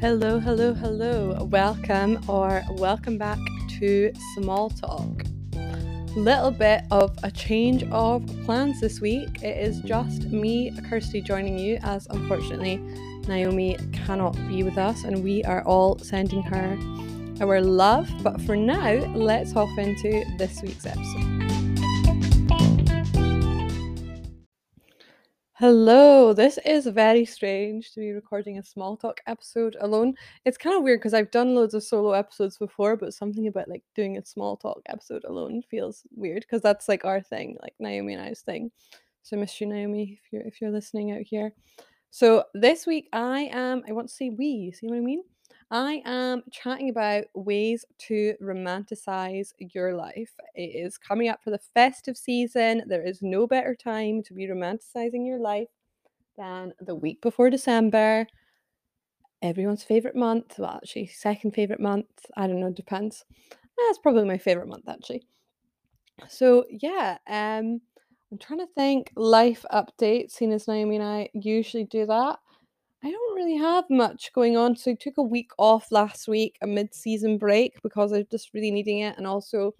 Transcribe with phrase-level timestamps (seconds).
[0.00, 1.42] Hello, hello, hello.
[1.50, 3.40] Welcome or welcome back
[3.80, 5.24] to Small Talk.
[6.14, 9.42] Little bit of a change of plans this week.
[9.42, 12.76] It is just me, Kirsty, joining you as unfortunately
[13.26, 16.78] Naomi cannot be with us and we are all sending her
[17.40, 18.08] our love.
[18.22, 21.37] But for now, let's hop into this week's episode.
[25.58, 30.14] Hello, this is very strange to be recording a small talk episode alone.
[30.44, 33.66] It's kind of weird because I've done loads of solo episodes before, but something about
[33.68, 37.74] like doing a small talk episode alone feels weird because that's like our thing, like
[37.80, 38.70] Naomi and I's thing.
[39.24, 41.52] So miss you, Naomi, if you're if you're listening out here.
[42.10, 45.24] So this week I am I want to say we, you see what I mean?
[45.70, 50.34] I am chatting about ways to romanticize your life.
[50.54, 52.82] It is coming up for the festive season.
[52.86, 55.68] There is no better time to be romanticizing your life
[56.36, 58.26] than the week before December.
[59.42, 60.58] Everyone's favorite month.
[60.58, 62.06] Well, actually, second favorite month.
[62.36, 63.24] I don't know, depends.
[63.76, 65.24] That's probably my favorite month, actually.
[66.28, 67.80] So, yeah, um,
[68.30, 72.38] I'm trying to think life updates, seeing as Naomi and I usually do that.
[73.02, 74.76] I don't really have much going on.
[74.76, 78.52] So I took a week off last week, a mid-season break, because I was just
[78.54, 79.74] really needing it and also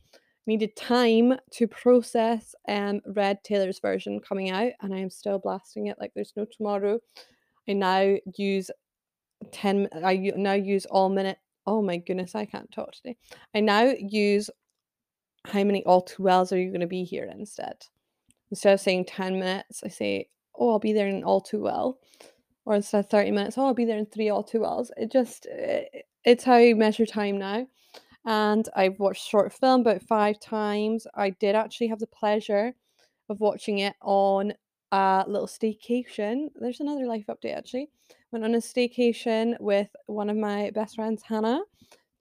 [0.46, 5.88] needed time to process um Red Taylor's version coming out, and I am still blasting
[5.88, 7.00] it like there's no tomorrow.
[7.68, 8.70] I now use
[9.52, 13.18] 10 I now use all minute oh my goodness, I can't talk today.
[13.54, 14.48] I now use
[15.44, 17.76] how many all too wells are you going to be here instead?
[18.50, 21.98] Instead of saying 10 minutes, I say, oh, I'll be there in all too well
[22.68, 24.90] or instead of 30 minutes, oh, I'll be there in three or two hours.
[24.98, 27.66] It just, it, it's how you measure time now.
[28.26, 31.06] And I've watched short film about five times.
[31.14, 32.74] I did actually have the pleasure
[33.30, 34.52] of watching it on
[34.92, 36.48] a little staycation.
[36.56, 37.88] There's another life update actually.
[38.32, 41.62] Went on a staycation with one of my best friends, Hannah,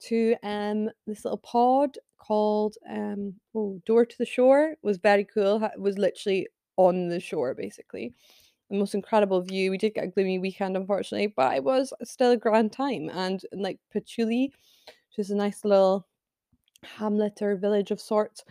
[0.04, 4.70] to um this little pod called um oh Door to the Shore.
[4.70, 5.62] It was very cool.
[5.62, 6.48] It was literally
[6.78, 8.14] on the shore basically
[8.70, 9.70] the most incredible view.
[9.70, 13.10] We did get a gloomy weekend, unfortunately, but it was still a grand time.
[13.12, 14.52] And like Patchouli,
[14.86, 16.06] which is a nice little
[16.82, 18.44] hamlet or village of sorts.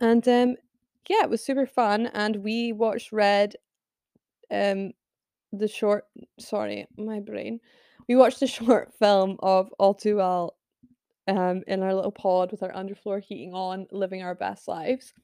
[0.00, 0.56] And um,
[1.08, 2.06] yeah, it was super fun.
[2.14, 3.56] And we watched Red,
[4.50, 4.92] um,
[5.52, 6.04] the short.
[6.38, 7.60] Sorry, my brain.
[8.08, 10.56] We watched the short film of All Too Well,
[11.26, 15.14] um, in our little pod with our underfloor heating on, living our best lives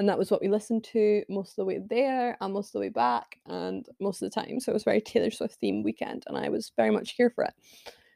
[0.00, 2.72] and that was what we listened to most of the way there and most of
[2.72, 4.58] the way back and most of the time.
[4.58, 7.44] So it was very taylor swift themed weekend and i was very much here for
[7.44, 7.52] it.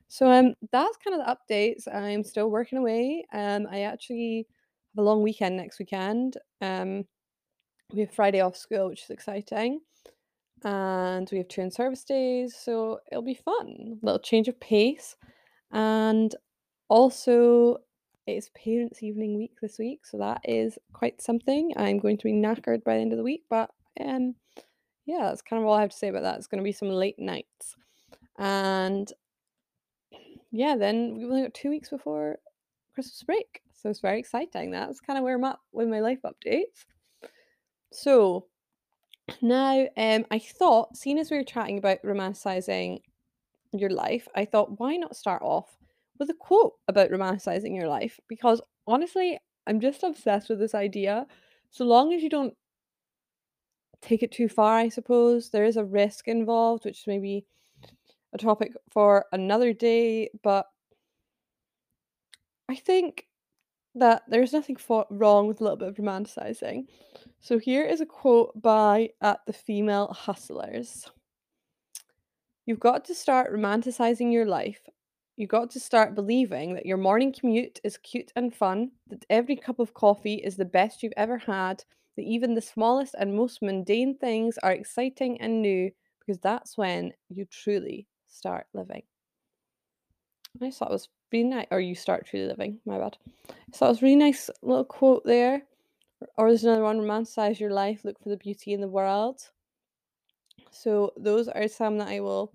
[0.09, 1.95] So um that's kind of the updates.
[1.95, 3.27] I'm still working away.
[3.35, 4.47] Um i actually
[4.97, 6.39] have a long weekend next weekend.
[6.63, 7.05] Um
[7.93, 9.81] we have friday off school which is exciting
[10.65, 13.99] and we have two in service days so it'll be fun.
[14.01, 15.17] Little change of pace
[15.71, 16.35] and
[16.89, 17.77] also
[18.27, 21.73] it's parents' evening week this week, so that is quite something.
[21.77, 23.71] I'm going to be knackered by the end of the week, but
[24.01, 24.35] um,
[25.07, 26.39] yeah, that's kind of all I have to say about that.
[26.39, 27.77] It's going to be some late nights,
[28.39, 29.13] and
[30.51, 32.39] yeah, then we've only got two weeks before
[32.95, 34.71] Christmas break, so it's very exciting.
[34.71, 36.87] That's kind of where I'm at with my life updates.
[37.93, 38.47] So
[39.41, 43.01] now, um, I thought, seeing as we were chatting about romanticizing
[43.73, 45.77] your life, I thought, why not start off
[46.19, 51.27] with a quote about romanticizing your life because honestly, I'm just obsessed with this idea.
[51.71, 52.55] So long as you don't
[54.01, 57.45] take it too far, I suppose, there is a risk involved, which may be
[58.33, 60.67] a topic for another day, but
[62.69, 63.27] I think
[63.95, 66.87] that there's nothing for- wrong with a little bit of romanticizing.
[67.41, 71.09] So here is a quote by at the female hustlers.
[72.67, 74.81] You've got to start romanticizing your life
[75.37, 79.57] you got to start believing that your morning commute is cute and fun, that every
[79.57, 81.85] cup of coffee is the best you've ever had,
[82.17, 85.91] that even the smallest and most mundane things are exciting and new,
[86.21, 89.03] because that's when you truly start living.
[90.63, 93.17] I thought it was really nice, or you start truly living, my bad.
[93.73, 95.63] Thought it was really nice little quote there.
[96.39, 99.41] Or there's another one romanticize your life, look for the beauty in the world.
[100.71, 102.53] So those are some that I will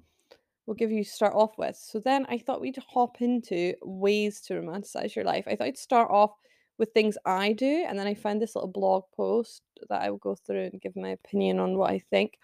[0.69, 1.75] will give you start off with.
[1.75, 5.45] So then I thought we'd hop into ways to romanticize your life.
[5.47, 6.35] I thought I'd start off
[6.77, 10.19] with things I do, and then I found this little blog post that I will
[10.19, 12.37] go through and give my opinion on what I think.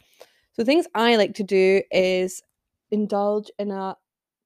[0.53, 2.41] So things I like to do is
[2.89, 3.95] indulge in a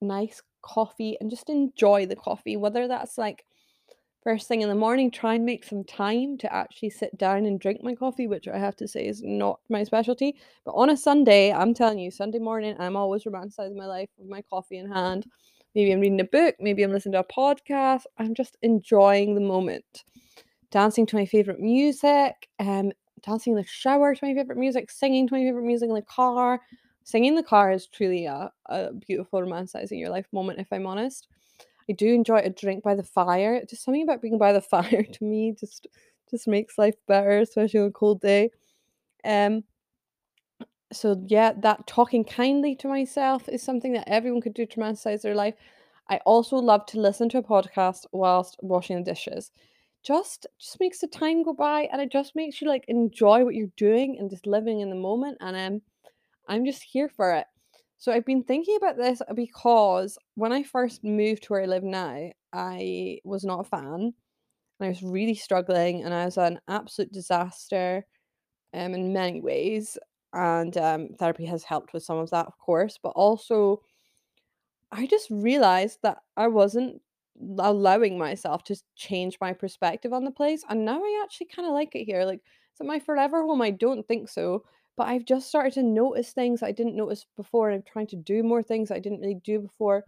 [0.01, 3.45] nice coffee and just enjoy the coffee, whether that's like
[4.23, 7.59] first thing in the morning, try and make some time to actually sit down and
[7.59, 10.35] drink my coffee, which I have to say is not my specialty.
[10.65, 14.27] But on a Sunday, I'm telling you, Sunday morning, I'm always romanticizing my life with
[14.27, 15.25] my coffee in hand.
[15.75, 18.03] Maybe I'm reading a book, maybe I'm listening to a podcast.
[18.17, 20.03] I'm just enjoying the moment.
[20.71, 25.27] Dancing to my favorite music, um, dancing in the shower to my favorite music, singing
[25.27, 26.59] to my favorite music in the car.
[27.03, 30.85] Singing in the car is truly a, a beautiful romanticizing your life moment, if I'm
[30.85, 31.27] honest.
[31.89, 33.63] I do enjoy a drink by the fire.
[33.65, 35.87] Just something about being by the fire to me just
[36.29, 38.51] just makes life better, especially on a cold day.
[39.25, 39.63] Um
[40.91, 45.21] so yeah, that talking kindly to myself is something that everyone could do to romanticize
[45.21, 45.53] their life.
[46.09, 49.51] I also love to listen to a podcast whilst washing the dishes.
[50.01, 53.55] Just just makes the time go by and it just makes you like enjoy what
[53.55, 55.81] you're doing and just living in the moment and um
[56.47, 57.45] I'm just here for it.
[57.99, 61.83] So I've been thinking about this because when I first moved to where I live
[61.83, 64.13] now, I was not a fan
[64.79, 68.05] and I was really struggling and I was an absolute disaster
[68.73, 69.97] um, in many ways.
[70.33, 73.81] And um, therapy has helped with some of that, of course, but also
[74.91, 77.01] I just realized that I wasn't
[77.59, 80.63] allowing myself to change my perspective on the place.
[80.69, 82.25] And now I actually kind of like it here.
[82.25, 82.39] Like,
[82.73, 83.61] is it my forever home?
[83.61, 84.65] I don't think so.
[84.99, 87.71] But I've just started to notice things I didn't notice before.
[87.71, 90.03] I'm trying to do more things I didn't really do before.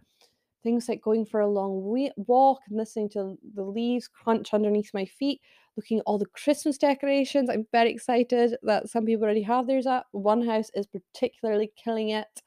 [0.62, 1.80] Things like going for a long
[2.16, 5.40] walk and listening to the leaves crunch underneath my feet,
[5.78, 7.48] looking at all the Christmas decorations.
[7.48, 10.08] I'm very excited that some people already have theirs up.
[10.12, 12.42] One house is particularly killing it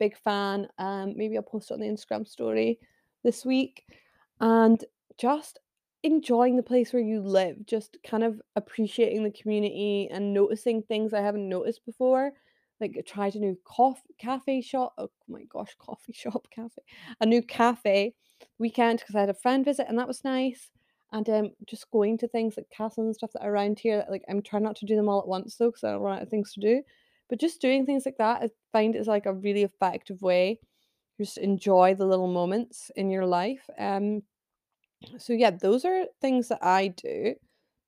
[0.00, 0.66] big fan.
[0.78, 2.80] Um, maybe I'll post it on the Instagram story
[3.22, 3.84] this week.
[4.40, 4.84] And
[5.16, 5.60] just
[6.04, 11.12] enjoying the place where you live, just kind of appreciating the community and noticing things
[11.14, 12.32] I haven't noticed before.
[12.80, 14.94] Like tried a new coffee cafe shop.
[14.98, 16.82] Oh my gosh, coffee shop cafe.
[17.20, 18.14] A new cafe
[18.58, 20.70] weekend because I had a friend visit and that was nice.
[21.12, 24.04] And um, just going to things like castles and stuff that are around here.
[24.10, 26.16] Like I'm trying not to do them all at once though, because I don't run
[26.16, 26.82] out of things to do.
[27.30, 30.60] But just doing things like that, I find is like a really effective way
[31.18, 33.68] just enjoy the little moments in your life.
[33.78, 34.22] Um,
[35.18, 37.34] so yeah, those are things that I do.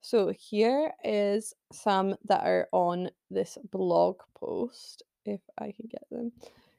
[0.00, 6.32] So here is some that are on this blog post, if I can get them.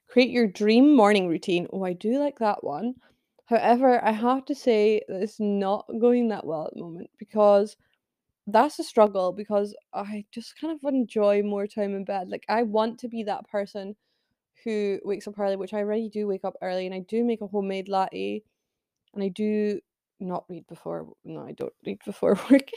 [0.07, 1.68] Create your dream morning routine.
[1.74, 2.95] Oh, I do like that one.
[3.45, 7.75] However, I have to say that it's not going that well at the moment because
[8.48, 12.30] that's a struggle because I just kind of enjoy more time in bed.
[12.30, 13.95] Like I want to be that person
[14.63, 17.42] who wakes up early, which I already do wake up early, and I do make
[17.42, 18.44] a homemade latte,
[19.13, 19.80] and I do
[20.19, 21.08] not read before.
[21.24, 22.69] No, I don't read before work,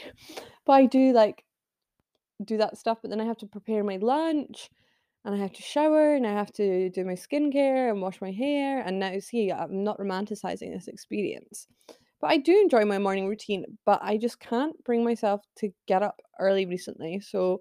[0.65, 1.43] but I do like
[2.43, 2.99] do that stuff.
[3.01, 4.69] But then I have to prepare my lunch,
[5.25, 8.31] and I have to shower, and I have to do my skincare and wash my
[8.31, 8.81] hair.
[8.81, 11.67] And now, see, I'm not romanticizing this experience.
[12.19, 16.03] But I do enjoy my morning routine, but I just can't bring myself to get
[16.03, 17.19] up early recently.
[17.19, 17.59] So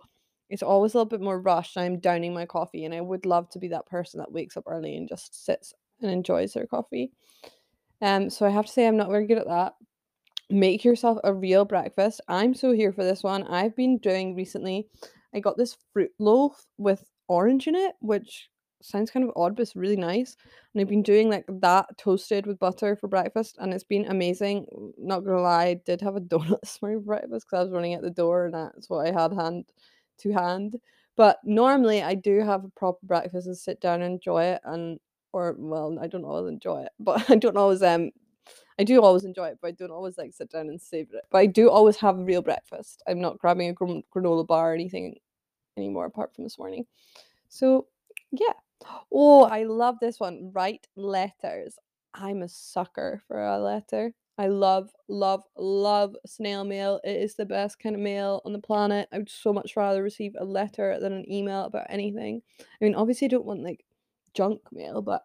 [0.51, 1.79] it's always a little bit more rushed.
[1.79, 4.65] I'm downing my coffee, and I would love to be that person that wakes up
[4.67, 5.73] early and just sits
[6.03, 7.13] and enjoys their coffee.
[8.03, 9.75] Um, so I have to say I'm not very good at that.
[10.49, 12.21] Make yourself a real breakfast.
[12.29, 13.45] I'm so here for this one.
[13.45, 14.89] I've been doing recently,
[15.35, 18.49] I got this fruit loaf with orange in it, which
[18.83, 20.37] sounds kind of odd, but it's really nice.
[20.75, 24.67] And I've been doing like that toasted with butter for breakfast, and it's been amazing.
[24.99, 27.73] Not gonna lie, I did have a donut this morning for breakfast because I was
[27.73, 29.67] running out the door, and that's what I had hand
[30.19, 30.77] to hand.
[31.17, 34.99] But normally, I do have a proper breakfast and sit down and enjoy it, and
[35.33, 38.11] or well, I don't always enjoy it, but I don't always um
[38.79, 41.25] I do always enjoy it, but I don't always like sit down and savor it.
[41.31, 43.03] But I do always have a real breakfast.
[43.07, 45.17] I'm not grabbing a gran- granola bar or anything
[45.77, 46.87] anymore apart from this morning.
[47.49, 47.87] So
[48.33, 48.55] yeah.
[49.13, 50.51] Oh, I love this one.
[50.55, 51.79] Write letters.
[52.15, 54.15] I'm a sucker for a letter.
[54.39, 56.99] I love, love, love snail mail.
[57.05, 59.07] It is the best kind of mail on the planet.
[59.13, 62.41] I would so much rather receive a letter than an email about anything.
[62.59, 63.85] I mean, obviously, I don't want like
[64.35, 65.23] junk mail, but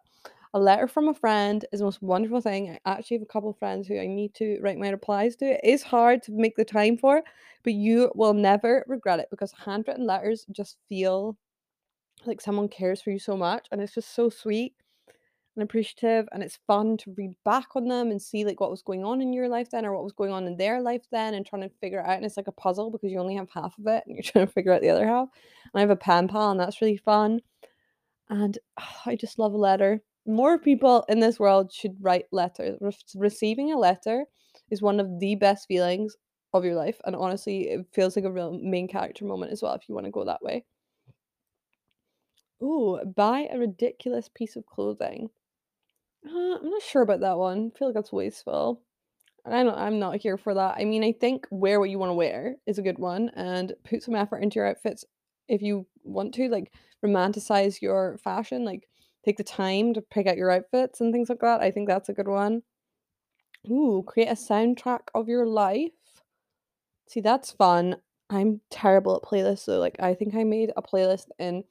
[0.54, 2.78] a letter from a friend is the most wonderful thing.
[2.86, 5.44] I actually have a couple of friends who I need to write my replies to.
[5.44, 7.22] It is hard to make the time for,
[7.62, 11.36] but you will never regret it because handwritten letters just feel
[12.24, 14.74] like someone cares for you so much and it's just so sweet
[15.56, 18.82] and appreciative and it's fun to read back on them and see like what was
[18.82, 21.34] going on in your life then or what was going on in their life then
[21.34, 23.48] and trying to figure it out and it's like a puzzle because you only have
[23.50, 25.28] half of it and you're trying to figure out the other half
[25.64, 27.40] and i have a pen pal and that's really fun
[28.28, 32.76] and ah, i just love a letter more people in this world should write letters
[32.80, 34.24] Re- receiving a letter
[34.70, 36.16] is one of the best feelings
[36.52, 39.74] of your life and honestly it feels like a real main character moment as well
[39.74, 40.64] if you want to go that way
[42.62, 45.30] Ooh, buy a ridiculous piece of clothing.
[46.26, 47.72] Uh, I'm not sure about that one.
[47.74, 48.82] I feel like that's wasteful.
[49.44, 50.76] I don't I'm not here for that.
[50.78, 54.02] I mean, I think wear what you wanna wear is a good one, and put
[54.02, 55.04] some effort into your outfits
[55.48, 56.72] if you want to, like,
[57.06, 58.88] romanticize your fashion, like,
[59.24, 61.60] take the time to pick out your outfits and things like that.
[61.62, 62.62] I think that's a good one.
[63.70, 65.92] Ooh, create a soundtrack of your life.
[67.08, 67.96] See, that's fun.
[68.30, 71.64] I'm terrible at playlists, so, like, I think I made a playlist in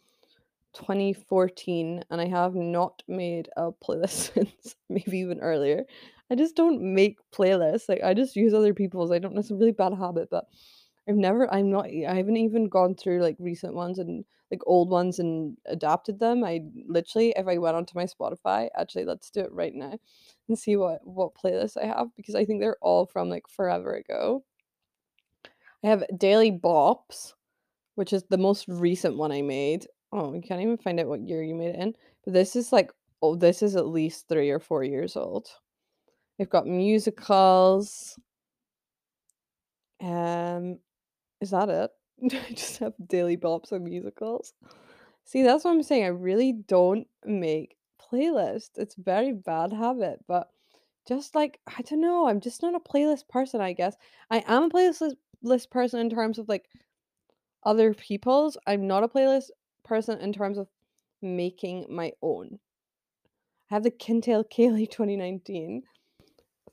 [0.73, 5.85] 2014, and I have not made a playlist since, maybe even earlier.
[6.31, 9.11] I just don't make playlists, like, I just use other people's.
[9.11, 10.45] I don't it's a really bad habit, but
[11.07, 14.89] I've never I'm not I haven't even gone through, like, recent ones and, like, old
[14.89, 16.43] ones and adapted them.
[16.43, 19.99] I literally, if I went onto my Spotify actually, let's do it right now
[20.47, 23.93] and see what what playlists I have because I think they're all from, like, forever
[23.95, 24.43] ago.
[25.83, 27.33] I have Daily Bops,
[27.95, 29.87] which is the most recent one I made.
[30.11, 31.95] Oh, you can't even find out what year you made it in,
[32.25, 32.91] but this is, like
[33.23, 35.47] oh, this is at least 3 or 4 years old.
[36.39, 38.17] I've got musicals.
[40.01, 40.79] Um,
[41.45, 41.91] is that it?
[42.49, 44.53] I just have Daily Bops and musicals.
[45.25, 48.77] See, that's what I'm saying, I really don't make playlists.
[48.77, 50.49] It's very bad habit, but
[51.07, 53.95] just, like, I don't know, I'm just not a playlist person, I guess.
[54.31, 56.65] I am a playlist list person in terms of, like,
[57.63, 58.57] other people's.
[58.65, 59.51] I'm not a playlist
[59.83, 60.67] person in terms of
[61.21, 62.59] making my own.
[63.69, 65.83] I have the Kintail Ceilidh 2019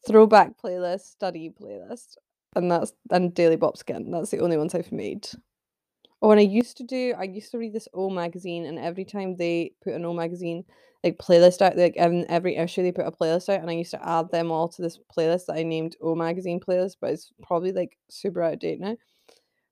[0.06, 2.16] throwback playlist, study playlist,
[2.56, 4.10] and that's and Daily Bops again.
[4.10, 5.28] That's the only ones I've made.
[6.22, 9.04] Oh, and I used to do I used to read this O Magazine, and every
[9.04, 10.64] time they put an O Magazine,
[11.04, 13.90] like, playlist out, like, in every issue, they put a playlist out, and I used
[13.92, 17.32] to add them all to this playlist that I named O Magazine playlist, but it's
[17.42, 18.96] probably, like, super out of date now.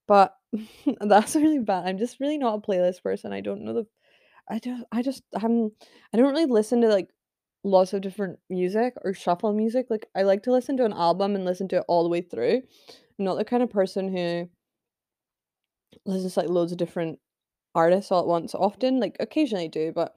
[0.07, 0.35] But
[1.01, 1.87] that's really bad.
[1.87, 3.33] I'm just really not a playlist person.
[3.33, 3.87] I don't know the
[4.51, 5.73] I don't I just I'm
[6.13, 7.11] I don't really listen to, like,
[7.65, 9.87] lots of different music or shuffle music.
[9.91, 12.23] Like, I like to listen to an album and listen to it all the way
[12.23, 12.63] through.
[13.19, 14.49] I'm not the kind of person who
[16.07, 17.19] listens to, like, loads of different
[17.75, 20.15] artists all at once often, like, occasionally I do, but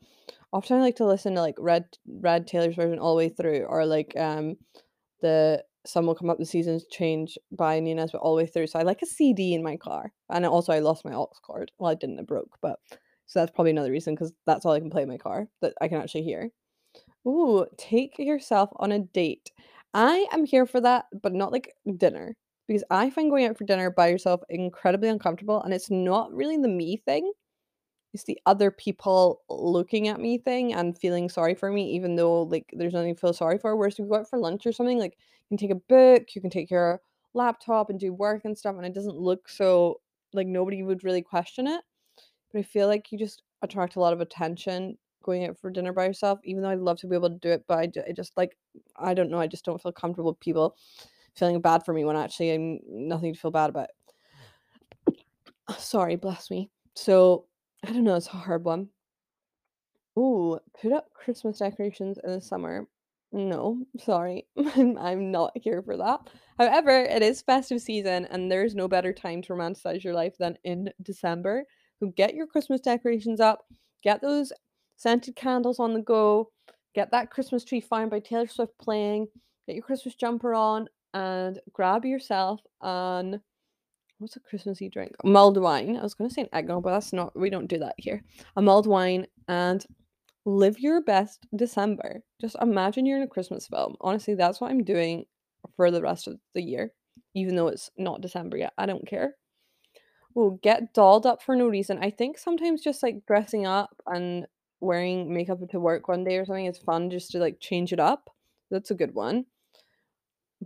[0.51, 3.63] often I like to listen to, like, Red Red Taylor's version all the way through
[3.65, 4.57] or, like, um,
[5.21, 8.67] the Sun Will Come Up, the Seasons Change by Nina Nesbitt all the way through.
[8.67, 11.71] So I like a CD in my car, and also I lost my aux cord.
[11.77, 12.79] Well, I didn't, it broke, but
[13.25, 15.73] so that's probably another reason because that's all I can play in my car that
[15.81, 16.51] I can actually hear.
[17.27, 19.51] Ooh, take yourself on a date.
[19.93, 22.35] I am here for that, but not, like, dinner,
[22.67, 26.57] because I find going out for dinner by yourself incredibly uncomfortable, and it's not really
[26.57, 27.31] the me thing,
[28.13, 32.43] it's the other people looking at me thing and feeling sorry for me even though,
[32.43, 33.75] like, there's nothing to feel sorry for.
[33.77, 35.17] Whereas if we go out for lunch or something, like,
[35.49, 37.01] you can take a book, you can take your
[37.35, 40.01] laptop and do work and stuff, and it doesn't look so
[40.33, 41.81] like, nobody would really question it.
[42.53, 45.93] But I feel like you just attract a lot of attention going out for dinner
[45.93, 48.37] by yourself, even though I'd love to be able to do it, but I just,
[48.37, 48.57] like
[48.95, 50.77] I don't know, I just don't feel comfortable with people
[51.35, 53.89] feeling bad for me when actually I'm nothing to feel bad about.
[55.77, 56.69] Sorry, bless me.
[56.95, 57.45] So,
[57.83, 58.89] I don't know, it's a hard one.
[60.17, 62.87] Ooh, put up Christmas decorations in the summer.
[63.31, 64.45] No, sorry.
[64.75, 66.29] I'm I'm not here for that.
[66.59, 70.55] However, it is festive season, and there's no better time to romanticize your life than
[70.63, 71.65] in December.
[71.99, 73.65] So get your Christmas decorations up,
[74.03, 74.53] get those
[74.95, 76.51] scented candles on the go,
[76.95, 79.27] get that Christmas Tree Farm by Taylor Swift playing,
[79.67, 83.41] get your Christmas jumper on, and grab yourself an
[84.19, 85.11] what's a Christmassy drink?
[85.23, 85.97] Mulled wine.
[85.97, 88.23] I was gonna say an eggnog, but that's not we don't do that here.
[88.55, 89.85] A mulled wine, and
[90.45, 92.21] live your best December.
[92.41, 93.95] Just imagine you're in a Christmas film.
[94.01, 95.25] Honestly, that's what I'm doing
[95.75, 96.93] for the rest of the year,
[97.33, 98.73] even though it's not December yet.
[98.77, 99.35] I don't care.
[100.37, 101.99] Ooh, get dolled up for no reason.
[102.01, 104.47] I think sometimes just, like, dressing up and
[104.83, 106.65] wearing makeup to work one day or something.
[106.65, 108.29] It's fun just to, like, change it up.
[108.69, 109.45] That's a good one.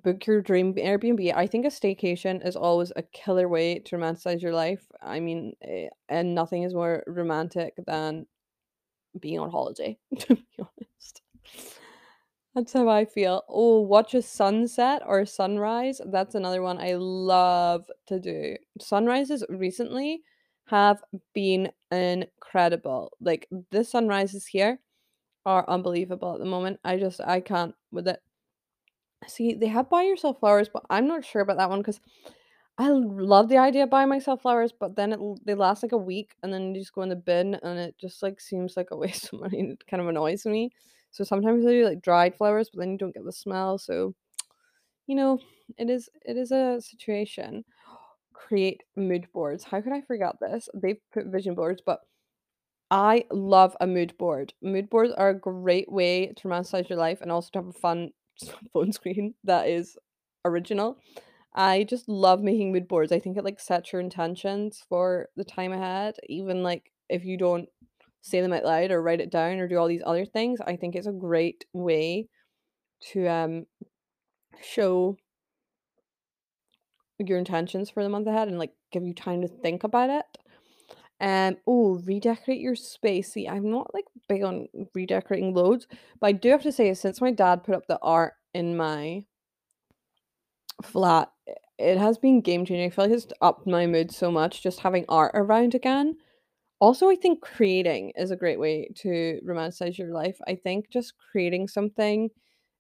[0.03, 1.33] Book your dream Airbnb.
[1.35, 4.85] I think a staycation is always a killer way to romanticize your life.
[5.01, 8.27] I mean, eh, and nothing is more romantic than
[9.19, 11.21] being on holiday, to be honest.
[12.55, 13.43] That's how I feel.
[13.47, 16.01] Oh, watch a sunset or a sunrise.
[16.05, 18.55] That's another one I love to do.
[18.79, 20.23] Sunrises recently
[20.67, 23.11] have been incredible.
[23.21, 24.79] Like, the sunrises here
[25.45, 26.79] are unbelievable at the moment.
[26.83, 28.21] I just I can't with it.
[29.27, 31.99] See, they have buy yourself flowers, but I'm not sure about that one because
[32.77, 36.35] I love the idea of myself flowers, but then it they last, like, a week,
[36.43, 38.97] and then you just go in the bin, and it just, like, seems like a
[39.03, 40.71] waste of money, it kind of annoys me.
[41.11, 44.15] So sometimes I do, like, dried flowers, but then you don't get the smell, so,
[45.07, 45.39] you know,
[45.77, 47.65] it is it is a situation.
[48.37, 49.63] Create mood boards.
[49.65, 50.69] How could I forget this?
[50.73, 52.01] They've put vision boards, but
[52.89, 54.53] I love a mood board.
[54.61, 57.73] Mood boards are a great way to romanticize your life and also to have a
[57.73, 58.11] fun
[58.73, 59.97] phone screen that is
[60.45, 60.97] original.
[61.55, 63.11] I just love making mood boards.
[63.11, 67.37] I think it like sets your intentions for the time ahead, even like if you
[67.37, 67.67] don't
[68.21, 70.59] say them out loud or write it down or do all these other things.
[70.65, 72.27] I think it's a great way
[73.13, 73.65] to um
[74.61, 75.17] show
[77.19, 80.25] your intentions for the month ahead and like give you time to think about it.
[81.19, 83.33] Um, oh, redecorate your space.
[83.33, 85.87] See, I'm not like big on redecorating loads,
[86.19, 89.25] but I do have to say, since my dad put up the art in my
[90.83, 91.31] flat,
[91.79, 92.85] it has been game changing.
[92.85, 96.17] I feel like it's upped my mood so much just having art around again.
[96.79, 100.37] Also, I think creating is a great way to romanticize your life.
[100.47, 102.29] I think just creating something,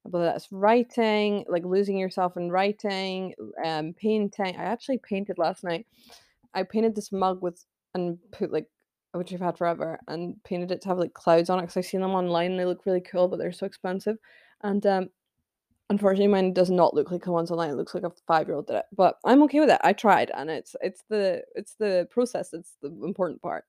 [0.09, 3.33] whether that's writing, like losing yourself in writing,
[3.63, 4.55] um, painting.
[4.57, 5.85] I actually painted last night.
[6.53, 8.67] I painted this mug with and put like
[9.13, 11.85] which I've had forever and painted it to have like clouds on it because I've
[11.85, 14.17] seen them online and they look really cool, but they're so expensive.
[14.61, 15.09] And um,
[15.89, 17.71] unfortunately, mine does not look like the ones online.
[17.71, 19.81] It looks like a five year old did it, but I'm okay with it.
[19.83, 23.65] I tried, and it's it's the it's the process that's the important part.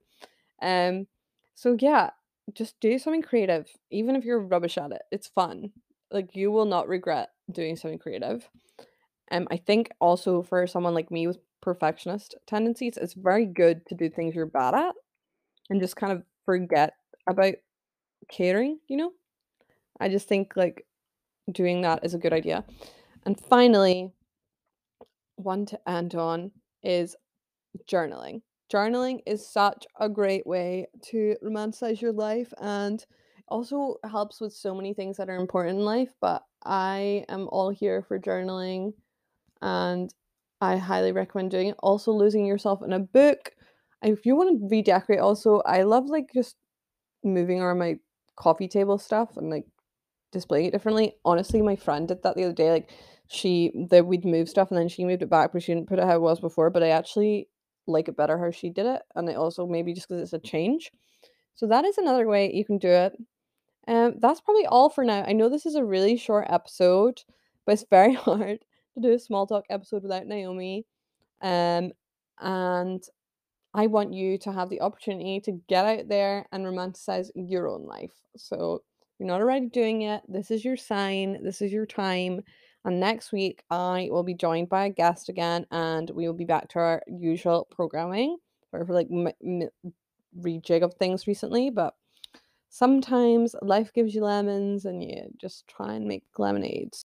[0.60, 1.06] Um,
[1.54, 2.10] so yeah,
[2.54, 5.02] just do something creative, even if you're rubbish at it.
[5.10, 5.72] It's fun.
[6.10, 8.48] Like you will not regret doing something creative.
[9.30, 13.94] Um, I think also for someone like me with perfectionist tendencies, it's very good to
[13.94, 14.94] do things you're bad at
[15.70, 16.94] and just kind of forget
[17.28, 17.54] about
[18.30, 19.12] caring, you know?
[20.00, 20.86] I just think like
[21.50, 22.64] doing that is a good idea.
[23.24, 24.12] And finally,
[25.36, 27.16] one to end on is
[27.90, 28.42] journaling.
[28.72, 33.04] Journaling is such a great way to romanticize your life and
[33.50, 36.10] also helps with so many things that are important in life.
[36.20, 38.92] But I am all here for journaling
[39.60, 40.12] and
[40.60, 41.76] I highly recommend doing it.
[41.80, 43.52] Also, losing yourself in a book.
[44.02, 46.56] If you want to redecorate, also, I love like just
[47.24, 47.96] moving around my
[48.36, 49.66] coffee table stuff and like
[50.32, 51.14] displaying it differently.
[51.24, 52.70] Honestly, my friend did that the other day.
[52.70, 52.90] Like,
[53.28, 55.98] she that we'd move stuff and then she moved it back, but she didn't put
[55.98, 56.70] it how it was before.
[56.70, 57.48] But I actually
[57.86, 60.38] like it better how she did it, and it also maybe just because it's a
[60.38, 60.90] change.
[61.54, 63.16] So that is another way you can do it.
[63.88, 65.24] Um, that's probably all for now.
[65.26, 67.22] I know this is a really short episode,
[67.64, 68.60] but it's very hard
[68.94, 70.84] to do a small talk episode without Naomi.
[71.40, 71.92] Um,
[72.38, 73.02] and
[73.72, 77.86] I want you to have the opportunity to get out there and romanticize your own
[77.86, 78.12] life.
[78.36, 78.82] So
[79.18, 80.22] you're not already doing it.
[80.28, 81.42] This is your sign.
[81.42, 82.42] This is your time.
[82.84, 86.44] And next week, I will be joined by a guest again, and we will be
[86.44, 88.36] back to our usual programming.
[88.72, 89.70] Or for like m- m-
[90.38, 91.94] rejig of things recently, but
[92.68, 97.04] sometimes life gives you lemons, and you just try and make lemonades.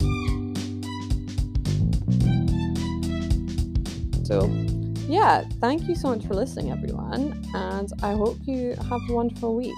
[4.25, 4.49] So,
[5.09, 9.57] yeah, thank you so much for listening, everyone, and I hope you have a wonderful
[9.57, 9.75] week.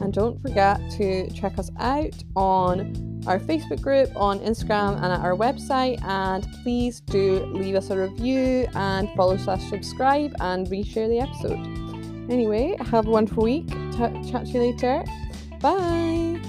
[0.00, 5.20] And don't forget to check us out on our Facebook group, on Instagram, and at
[5.20, 6.02] our website.
[6.04, 11.58] And please do leave us a review and follow slash subscribe and reshare the episode.
[12.30, 13.68] Anyway, have a wonderful week.
[13.96, 15.02] T- chat to you later.
[15.60, 16.40] Bye.